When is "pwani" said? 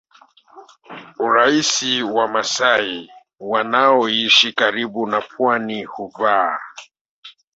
5.21-5.83